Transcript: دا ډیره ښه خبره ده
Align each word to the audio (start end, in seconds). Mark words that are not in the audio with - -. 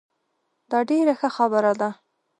دا 0.71 0.79
ډیره 0.89 1.13
ښه 1.19 1.29
خبره 1.37 1.73
ده 1.79 1.89